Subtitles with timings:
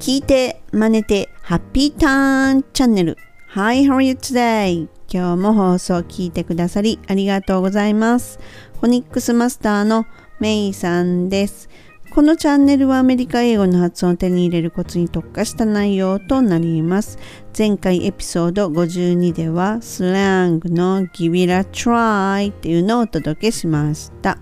[0.00, 3.18] 聞いて、真似て、ハッピーターンチャンネル。
[3.48, 4.88] Hi, how are you today?
[5.12, 8.40] 今日も放送を聞いてくださりありがとうございます。
[8.80, 10.06] フォニックスマスターの
[10.38, 11.68] メイさんです。
[12.14, 17.18] このチャンネルはアメリカ英語の発音を手に入れるコツに特化した内容となります。
[17.56, 24.38] 前回エピソード52ではスラングの Give it a try っていうのをお届けしました。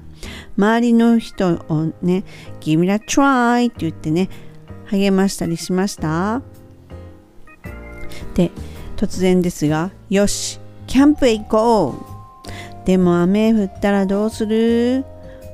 [0.57, 2.25] 周りの人をね、
[2.61, 4.29] Give it a try って言ってね、
[4.91, 6.43] 励ましたりしました？
[8.35, 8.51] で
[8.97, 11.95] 突然ですがよしキャンプへ行こ
[12.85, 12.87] う。
[12.87, 15.05] でも雨降ったらどうする？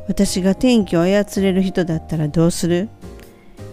[0.07, 2.89] 私が天気を操れる人だったらどうする？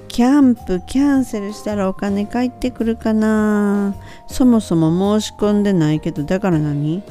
[0.08, 3.96] キャンプキャンセルしたらお金返ってくるかな？
[4.28, 7.00] そもそも申し込んでないけどだから何？
[7.00, 7.04] っ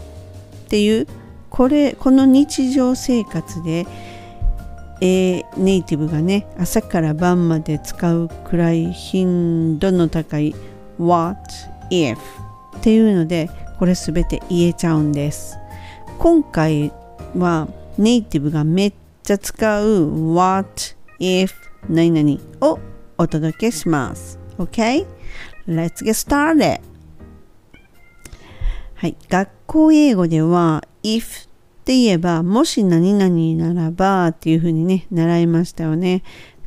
[0.68, 1.06] ていう
[1.50, 3.86] これこの日常生活で
[5.00, 10.54] えネイティブがね朝から晩まで使うくらい頻度の高い
[10.98, 11.38] What
[11.90, 12.16] if
[12.76, 15.56] っていうのでこれすべて言えちゃうんです。
[16.18, 16.92] 今回
[17.36, 20.68] はネイティブがめっちゃ使う What
[21.18, 21.50] if
[21.88, 22.78] 何々を
[23.16, 24.38] お届けします。
[24.58, 25.06] OK?
[25.66, 26.80] Let's get started
[28.94, 31.48] はい学校英語では if
[31.90, 36.22] って言えば、もし何々ならばっていうふうにね、習いましたよね。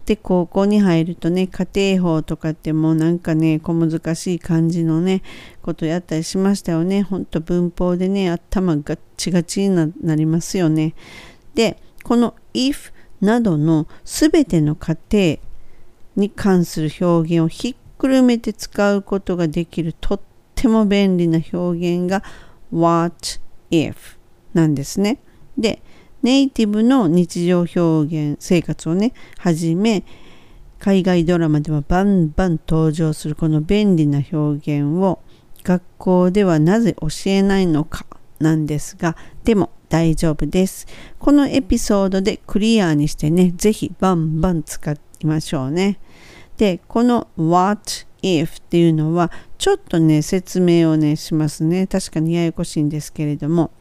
[0.06, 5.24] で、高校に入るとね、家庭法とかってもうなんかね、小難しい感じのね、
[5.62, 7.04] ことやったりしましたよね。
[7.04, 10.94] ほんと文法でね、頭ガッチガチになりますよね。
[11.56, 15.40] で、この if などのすべての過程
[16.18, 20.20] に関する表現をひっくるめて使うことができるとっ
[20.54, 22.24] ても便利な表現が
[22.74, 23.40] what
[23.72, 24.22] if
[24.54, 25.20] なんですね。
[25.58, 25.82] で
[26.22, 30.04] ネイティブの日常表現生活をねはじめ
[30.80, 35.20] 海外ドラマではバンバン登場するこの便利な表現を
[35.64, 38.06] 学校ではなぜ教えないのか
[38.40, 40.88] なんですがでも大丈夫です。
[41.20, 46.00] このエピソードでクリアにしてね是非バンバン使いましょうね。
[46.58, 53.72] でこの What if っていうのはちょっとね説明をねしますね確かにややこしいんですけれども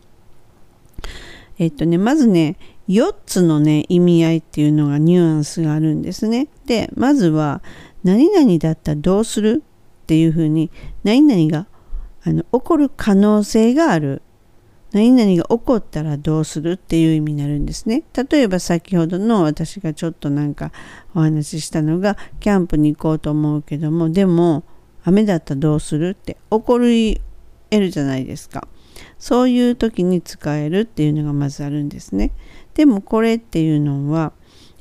[1.62, 2.56] えっとね、まずね、
[2.88, 6.48] 4つのね、意味合いっていうのがニュアンスがあるんですね。
[6.66, 7.62] で、まずは、
[8.02, 9.62] 何々だったらどうする
[10.02, 10.72] っていうふうに、
[11.04, 11.68] 何々が
[12.24, 14.22] あの起こる可能性がある。
[14.90, 18.02] 何々が起こったらどうするっていう意味になるんですね。
[18.30, 20.72] 例えば先ほどの私がちょっとなんか
[21.14, 24.64] お話ししたのが、キャンプに行こうと思うけども、でも、
[25.04, 27.20] 雨だったらどうするって起こり
[27.70, 28.68] 得るじゃないですか。
[29.22, 32.32] そういう時に使えるっていうのがまずあるんですね。
[32.74, 34.32] でもこれっていうのは、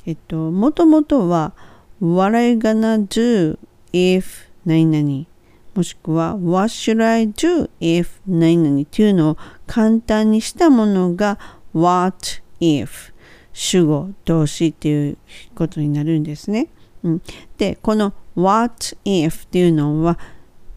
[0.08, 1.54] えっと、もともとは
[2.02, 3.60] What I gonna do
[3.94, 5.28] if 何々
[5.76, 9.38] もしくは What should I do if 何々っていうのを
[9.68, 11.38] 簡単にしたものが
[11.76, 13.14] What if
[13.54, 15.18] 主語動詞っていう
[15.54, 16.70] ことになるんですね。
[17.04, 17.22] うん、
[17.60, 20.18] でこの What if っていうのは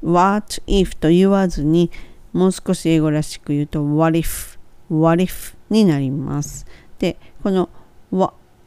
[0.03, 1.91] What if と言わずに
[2.34, 4.59] もう少し英語らしく言うと what if,
[4.91, 6.67] what if になります。
[6.99, 7.71] で、この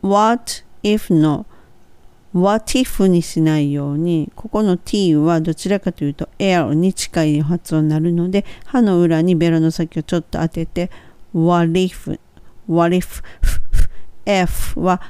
[0.01, 1.45] what if の
[2.33, 10.89] what if にしないように、ここの t はどちらかというと l に近い発音になるので、歯の裏にベロの先をちょっと当てて、
[11.33, 12.17] what if,
[12.67, 13.21] what if,
[14.25, 15.01] f は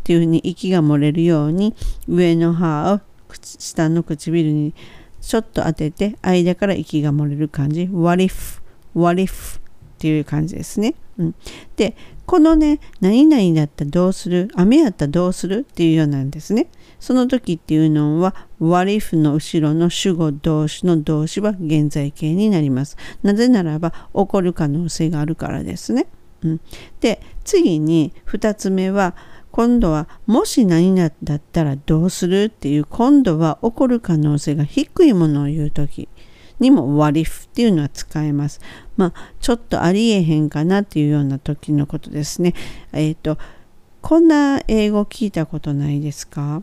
[0.00, 1.76] っていうふうに息が漏れるように、
[2.08, 3.00] 上の歯を
[3.32, 4.74] 下の唇に
[5.20, 8.60] ちょっと当てて間から息が漏れる感じ What if?
[8.94, 9.58] What if?
[9.58, 9.60] っ
[9.98, 10.94] ていう感じですね。
[11.18, 11.34] うん、
[11.76, 14.48] でこのね何々だったらどうする？
[14.54, 15.66] 雨やったらどうする？
[15.68, 16.68] っていうようなんですね。
[17.00, 22.96] その時っていうのは What if の後ろの主語動詞の動詞は現在形になります。
[23.22, 26.06] なぜならば起こる可能性があるからですね。
[26.42, 26.60] うん、
[27.00, 29.16] で次に2つ目は
[29.50, 36.08] 今度はもし何だったらどうするっていう今度は起こる可能性が低いものを言う時
[36.60, 38.60] にも what if っていうのは使えます。
[38.96, 42.54] まあちょっとありえへんかなっていうような時のことですね。
[42.92, 43.38] えっ、ー、と
[44.00, 46.62] こんな英語聞いたことないですか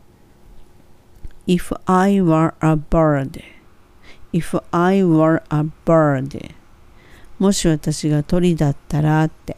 [1.46, 3.42] ?If I were a bird
[4.32, 6.50] If I were a bird
[7.38, 9.56] もし私が鳥だったらって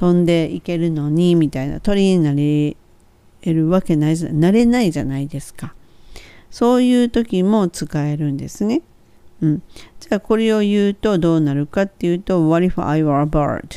[0.00, 2.74] 飛んでいけるのにみたいな鳥になれ
[3.44, 5.74] るわけないじゃなれないじゃないですか。
[6.50, 8.80] そういう時も使えるんですね。
[9.42, 9.62] うん、
[10.00, 13.68] じゃあこれを言うとどうなるかっていうと What if I were a bird?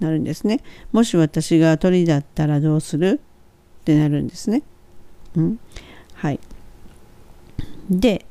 [0.00, 0.60] なるんですね。
[0.92, 3.20] もし私が鳥だったらどうする
[3.82, 4.62] ってなるんですね、
[5.36, 5.60] うん、
[6.14, 6.40] はい。
[7.90, 8.24] で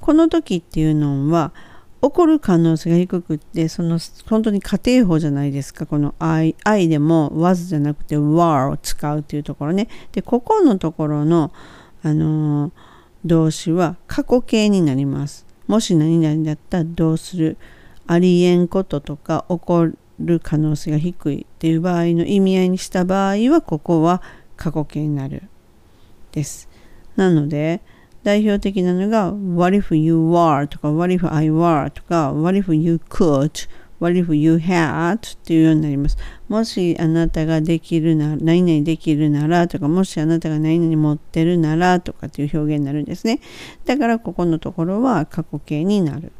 [0.00, 1.52] この時っていうのは
[2.02, 5.84] 起こる可能性が低くってその本当に家庭法じゃないですか。
[5.84, 9.88] この愛愛でも was じゃなくて were を使うっていうところね。
[10.12, 11.52] でここのところの
[12.02, 12.72] あのー、
[13.26, 15.46] 動詞は過去形になります。
[15.66, 17.58] もし何々だったらどうする？
[18.06, 19.86] ありえんこととか起こ
[20.18, 24.22] る可能性が低いっていう場合の意味合いにした場合はここは
[24.56, 25.42] 過去形になる。
[26.32, 26.68] です。
[27.16, 27.82] なので
[28.22, 33.68] 代表的なのが What if you were とか What if I were とか What if you could
[34.00, 36.16] What if you had っていうようになります。
[36.48, 43.40] もしあなたができるなら、何々できるならとか、もしあなたが何々持ってるならとかっていう表現になるんですね。
[43.84, 46.32] だからここのところは過去形になる。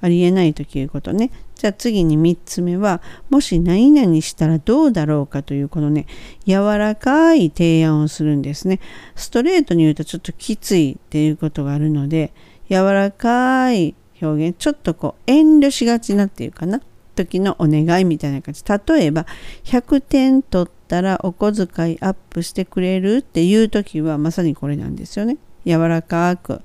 [0.00, 1.30] ありえないということね。
[1.54, 6.06] じゃあ次に3つ目は、もし何々したらどうだろうかというこのね、
[6.46, 8.80] 柔らかい提案をするんですね。
[9.14, 12.32] ストレートに言うとちょっときついっていうことがあるので、
[12.70, 16.80] 柔らかい表現、ちょっとこう遠慮しがちなっていうかな、
[17.14, 18.62] 時のお願いみたいな感じ。
[18.66, 19.26] 例えば、
[19.64, 25.36] 100点取ったらお小遣いアップしてくれるっていう時はまさにこれなんですよね。
[25.66, 26.62] 柔らかく、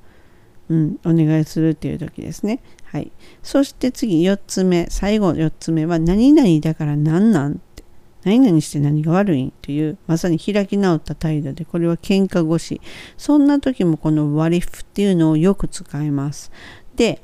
[0.70, 2.62] うん、お願いするっていう時ですね。
[2.96, 3.12] はい。
[3.44, 7.84] そして次4つ目、最後4つ目は何々だから何なんって。
[8.24, 12.80] 何々して何が悪いんという、まさに開き直った態度で、これは喧嘩腰。
[13.18, 16.54] そんな時もこの what if っていうのをよく使います。
[16.96, 17.22] で、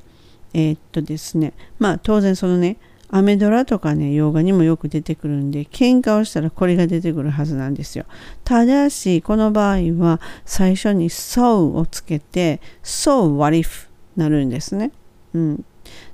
[0.53, 2.75] えー、っとですね、まあ当然そのね、
[3.07, 8.03] アメドラとかね、洋画にもよく出てくるんで、喧嘩をしたらこれが出てくるはずなんですよ。
[8.44, 13.88] ただし、この場合は最初に so をつけて、so what if
[14.18, 14.91] なるんですね。
[15.33, 15.66] うん。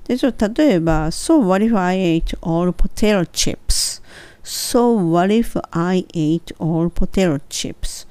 [0.08, 4.02] で、ちょっと例えば、So what if I ate all potato chips?
[4.44, 8.08] So what if I ate all potato chips?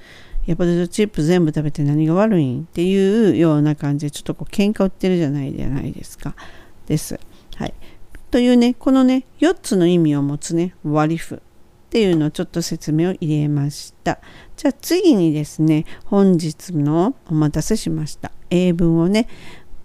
[0.46, 6.36] いや、ポテトチップ全部食べて何が悪いんっていうような感じで、ちょっとこう喧嘩売ってるじゃないじゃないですか。
[6.86, 7.18] です。
[7.56, 7.74] はい。
[8.30, 11.40] というね、このね、4つの意味を持つね、what if っ
[11.90, 14.20] ていうのをちょっと説明を入れました。
[14.56, 19.28] じゃあ次にですね、本日のお待たせしました英文をね、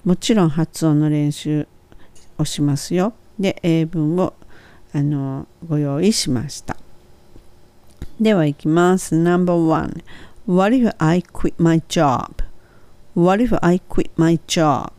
[0.03, 1.67] もちろん発音の練習
[2.37, 3.13] をしますよ。
[3.39, 4.33] で、英文を
[4.93, 6.77] あのご用意しました。
[8.19, 9.15] では行きます。
[9.15, 10.03] No.1
[10.47, 14.91] What if I quit my job?What if I quit my job?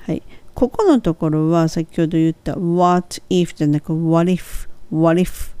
[0.00, 0.22] はい。
[0.54, 5.54] ここのところは先ほど言った What if じゃなく What if, What if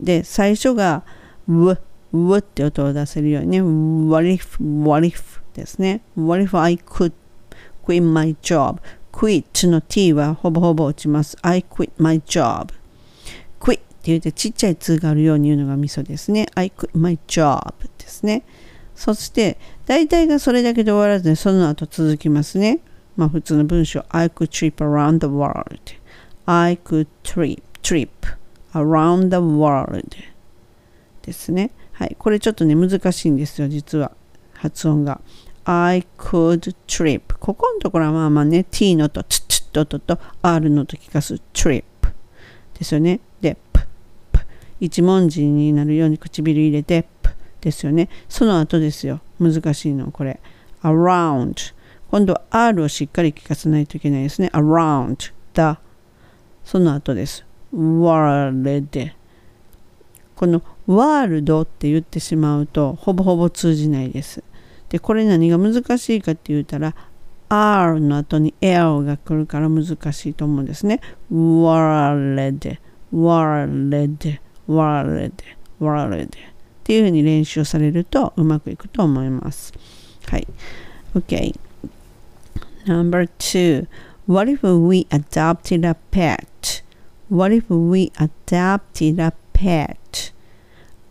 [0.00, 1.04] で最初が
[1.46, 1.78] W,
[2.12, 6.02] w って音を出せるようにね What if, What if ですね。
[6.16, 7.12] What if I could
[7.84, 8.80] quit my job?
[9.12, 11.36] quit の t はほぼほぼ落ちます。
[11.42, 12.72] I quit my job.
[13.60, 16.46] quit って言ってちっちゃい通があるように言うのがミソですね。
[16.54, 17.60] I quit my job
[17.98, 18.44] ですね。
[18.94, 22.80] そして大体がそれだけで終わらずにその後続きますね。
[23.16, 25.78] まあ普通の文章 I could trip around the world.
[26.46, 28.08] I could trip, trip
[28.72, 30.16] around the world
[31.22, 31.70] ですね。
[32.00, 32.16] はい。
[32.18, 34.12] これちょっとね難しいんですよ、実は。
[34.54, 35.20] 発音が。
[35.66, 41.34] I could trip ここのところはまあまあね T のとツツととと R のと聞かす。
[41.52, 41.84] trip
[42.78, 43.20] ですよね。
[43.42, 43.82] で P,
[44.32, 44.40] P
[44.80, 47.28] 一文字になるように唇入れて P
[47.60, 48.08] ですよね。
[48.30, 49.20] その後ですよ。
[49.38, 50.40] 難しいのこれ。
[50.82, 51.74] Around
[52.10, 54.48] 今度は R をしっかり聞かせないといけないですね。
[54.54, 55.16] Around
[55.52, 55.78] the
[56.64, 57.44] その後です。
[57.74, 59.12] World
[60.34, 60.62] この
[60.96, 64.42] ワールドって言ってしまうとほぼほぼ通じないです
[64.88, 66.94] でこれ何が難しいかって言ったら
[67.52, 71.00] R の後に L が来るから難しいと思うんですね。
[71.32, 72.78] world,
[73.12, 75.32] world, world,
[75.80, 76.28] world っ
[76.84, 79.72] ていうふうに練習されるとうまくいくと思います。
[80.28, 80.46] はい。
[81.14, 81.58] OK。
[82.86, 83.88] Number two.
[84.28, 86.84] What if we adopted a pet?
[87.28, 90.32] What if we adopted a pet?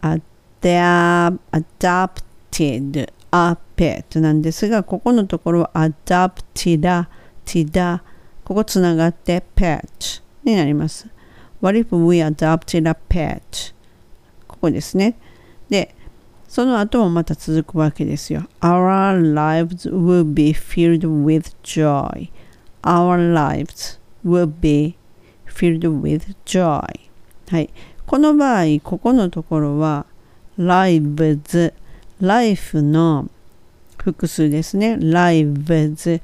[0.01, 7.05] Adap adopted a pet なんですが、ここのところは adopted,
[7.45, 8.01] tida
[8.43, 11.07] ここつながって pet になります。
[11.61, 13.73] What if we adopted a pet?
[14.47, 15.15] ここですね。
[15.69, 15.93] で、
[16.47, 18.43] その後もまた続くわけですよ。
[18.61, 22.31] Our lives will be filled with joy.
[22.81, 24.97] Our lives will be
[25.45, 26.81] filled with joy.
[27.49, 27.69] はい。
[28.09, 30.07] この場合、ここのところは
[30.57, 31.71] lives
[32.19, 33.29] life の
[33.99, 34.95] 複数ですね。
[34.95, 36.19] lives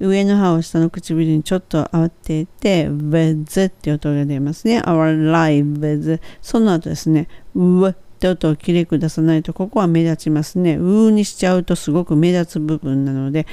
[0.00, 4.80] 上の歯を下の唇にちょっと当てて with って音が出ますね。
[4.80, 7.28] our lives その後ですね。
[7.54, 10.76] w って音をきれく出さないと、ここは目立ちますね。
[10.76, 13.46] うーにしちゃうとすごく目立つ部分なので、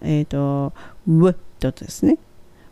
[0.00, 0.72] えっ、ー、と、
[1.06, 2.16] w って音ですね。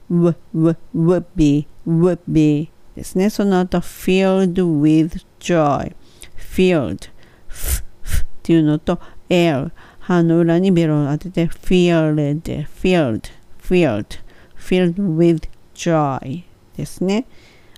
[0.09, 3.30] w, w, would be, would be ですね。
[3.30, 5.94] その後、filled with joy,
[6.38, 7.10] filled,
[7.50, 9.00] f, f っていうのと、
[9.30, 14.20] air、歯の裏にベロを当てて、filled, filled, filled,
[14.58, 16.44] filled with joy
[16.78, 17.26] ですね。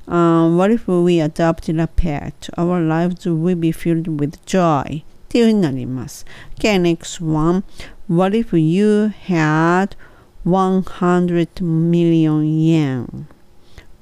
[0.07, 2.50] Um, what if we adopted a pet?
[2.55, 5.03] Our lives will be filled with joy.
[5.03, 6.25] っていう風になります。
[6.57, 7.63] Okay, next one.
[8.07, 9.97] What if you had
[10.45, 13.27] 100 million yen?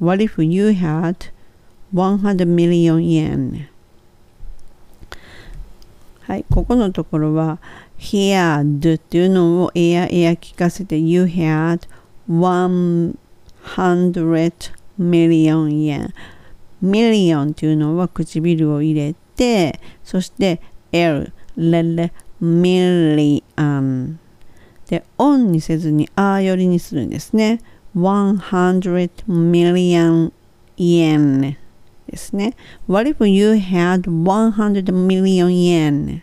[0.00, 1.30] What if you had
[1.92, 3.69] 100 million yen?
[6.23, 7.59] はい、ここのところは
[7.99, 11.87] had っていうのをエアエア聞かせて You had
[12.28, 13.16] 100
[14.99, 16.14] million yen.
[16.80, 24.18] million っていうのは唇を入れてそして L レレ million
[24.88, 27.61] でオンにせずにあよりにするんですね。
[27.94, 30.32] 100 million
[30.76, 31.56] yen
[32.06, 32.56] ですね
[32.88, 36.23] What if you had 100 million yen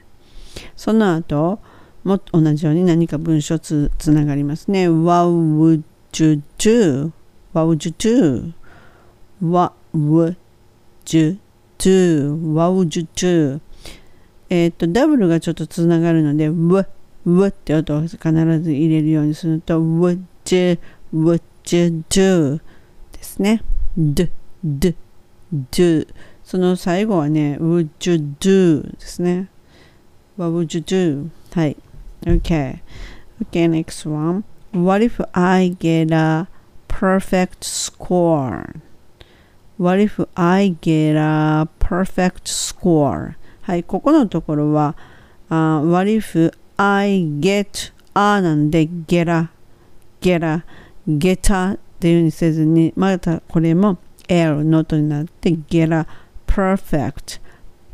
[0.75, 1.59] その後
[2.03, 5.83] も同じように何か文章つつながりますね What would
[6.17, 7.11] you do?
[7.53, 8.53] What would you do?
[9.41, 10.35] What would
[11.07, 11.39] you
[11.77, 12.35] do?
[12.53, 13.59] What would you do?
[14.49, 16.85] えっ、と、ダブルがちょっとつながるので、w,
[17.25, 18.17] w って音を必
[18.61, 20.79] ず入れるようにすると、would you,
[21.13, 21.41] would
[21.75, 22.59] you do
[23.11, 23.63] ですね。
[23.97, 24.29] d,
[24.63, 24.95] d,
[25.71, 26.07] do
[26.43, 29.49] その最後はね、would you do ですね。
[30.37, 31.29] What would you do?
[31.53, 31.77] はい。
[32.21, 32.79] Okay.
[33.41, 34.43] Okay, next one.
[34.71, 36.47] What if I get a
[36.87, 38.81] perfect score?
[39.77, 43.35] What if I get a perfect score?
[43.61, 44.95] はい、ここのところは、
[45.49, 49.49] uh, What if I get a なんで get a,
[50.21, 50.63] get a,
[51.07, 53.97] get a っていう風にせずに、またこれも
[54.27, 56.07] L の音になって get a
[56.45, 57.39] perfect,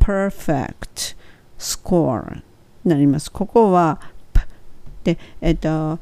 [0.00, 1.16] perfect
[1.58, 2.42] score に
[2.84, 3.30] なります。
[3.30, 4.00] ここは、
[5.04, 5.98] で、えっと、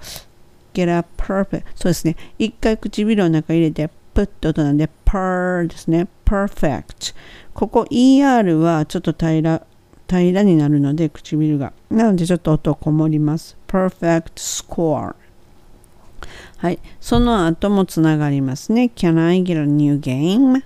[0.75, 2.17] get a perfect そうですね。
[2.39, 6.09] 一回唇の中入れて、プッと音なんで、per ですね。
[6.33, 7.15] perfect
[7.53, 9.67] ここ ER はちょっと平ら
[10.09, 15.15] 平らになるので唇がなのでちょっと音こもります perfect score
[16.59, 20.63] はいその後もつながりますね can I get a new game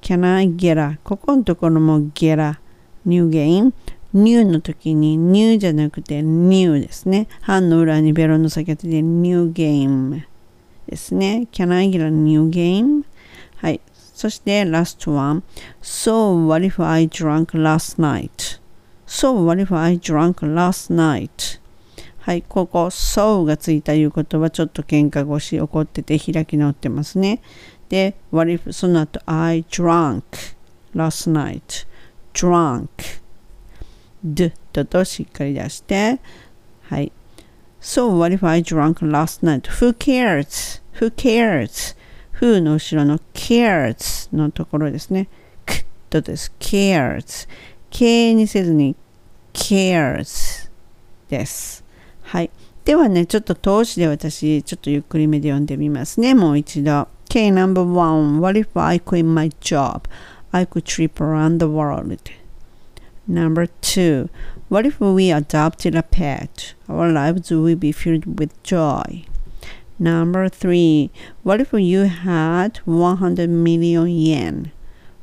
[0.00, 2.58] can I get a ここのところも get a
[3.04, 3.72] new game
[4.14, 7.28] new の時に new じゃなくて new ですね。
[7.42, 10.22] 半の裏にベロの先当てて new game
[10.86, 11.46] ですね。
[11.52, 13.04] Can I get a new game?
[13.56, 13.80] はい。
[14.14, 15.42] そして last one.
[15.82, 18.60] So what if I drank last night?
[19.06, 21.60] So what if I drank last night?
[22.28, 27.40] はい、ここ so がついたいうことはちょっと喧嘩腰怒ってて開き直ってますね。
[27.88, 30.22] で、what if その後 I drank
[30.94, 31.86] last night.
[32.34, 32.88] drunk
[34.22, 36.20] d ととしっかり出して、
[36.82, 37.10] はい。
[37.80, 39.62] So what if I drank last night?
[39.80, 40.82] Who cares?
[41.00, 41.96] Who cares?
[42.42, 45.28] who の後ろの cares のところですね。
[45.64, 46.52] k とです。
[46.60, 47.48] cares。
[47.88, 48.96] k にせずに
[49.54, 50.70] cares
[51.30, 51.87] です。
[52.27, 52.49] はい。
[52.85, 56.33] ではね、ちょっと投資で私、ちょっとゆっくりめで読んでみますね。
[56.33, 57.07] もう一度。
[57.29, 58.39] K number one.
[58.39, 60.01] What if I quit my job?
[60.51, 62.31] I could trip around the world.
[63.27, 64.29] Number two.
[64.69, 66.73] What if we adopted a pet?
[66.89, 69.25] Our lives will be filled with joy.
[69.99, 71.11] Number three,
[71.43, 74.71] what if you had 100 million yen?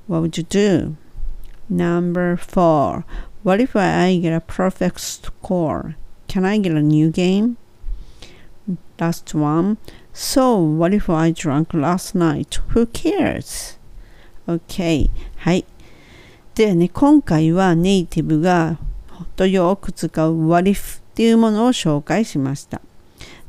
[0.06, 0.96] What would you do?
[1.68, 3.04] Number four,
[3.42, 5.96] what if I get a perfect score?
[6.35, 7.55] Can I get a new game?
[8.99, 9.77] Last one,
[10.11, 12.59] so what if I drank last night?
[12.73, 13.79] Who cares?
[14.45, 15.09] Okay.
[15.37, 15.65] はい。
[16.53, 18.77] でね、今回はネイティブが
[19.37, 22.81] とよく使う What if っていうものを紹介しました。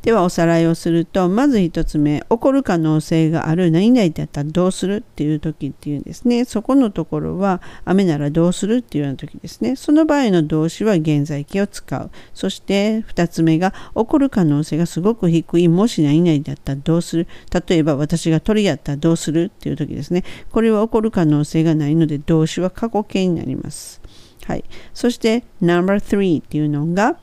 [0.02, 6.44] ではおさらいをすると、まず1つ目、起こる可能性がある何々だったらどうするっていう時っていうんですね。
[6.44, 9.74] そこのところは、雨ならどうするっていうような時ですね。
[9.74, 12.10] その場合の動詞は現在形を使う。
[12.34, 17.26] そして2つ目が、起こる可能性がすごく低い、もし何々だったらどうする
[17.68, 20.22] 例えば私が鳥やったらどうするっていう時ですね。
[20.52, 24.00] これは起こる可能性がないので、動詞は過去形になります。
[24.44, 24.64] はい。
[24.94, 27.18] そして No.3 っていうのが、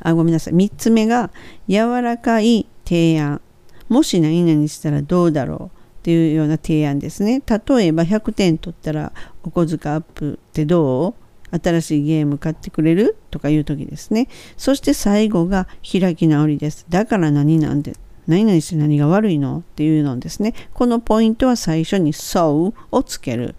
[0.00, 0.54] あ、ごめんなさい。
[0.54, 1.30] 3つ目が、
[1.68, 3.40] 柔らかい提案。
[3.88, 7.42] もし何々したらどうだろうっていうような提案ですね。
[7.46, 9.12] 例えば100点取ったら
[9.42, 11.14] お小遣いアップってど
[11.52, 11.58] う？
[11.62, 13.16] 新しいゲーム買ってくれる？
[13.30, 14.28] とかいう時ですね。
[14.56, 16.86] そして最後が開き直りです。
[16.88, 17.94] だから何なんで
[18.26, 20.54] 何々して何が悪いのっていうのですね。
[20.72, 23.54] このポイントは最初に so をつける。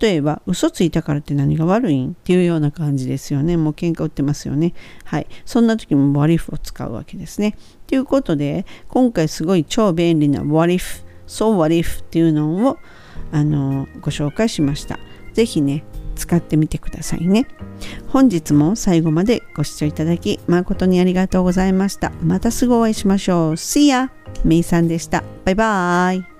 [0.00, 3.56] 例えば、嘘ついたからって何が悪いんっていうような感じですよね。
[3.56, 4.74] もう喧嘩売ってますよね。
[5.04, 5.26] はい。
[5.44, 7.56] そんな時も what if を使うわけですね。
[7.86, 12.78] ということで、今回すごい超便利な what if、so what if っていうのを
[13.32, 14.98] あのご紹介しました。
[15.34, 17.46] ぜひね、使ってみてくださいね。
[18.16, 22.12] 本日も最後までご視聴いただき誠にありがとうございました。
[22.22, 23.52] またすぐお会いしましょう。
[23.56, 24.08] See ya!
[24.42, 25.22] めいさんでした。
[25.44, 26.35] バイバーイ。